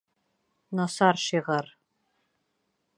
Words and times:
Насар 0.79 1.21
шиғыр!.. 1.25 1.73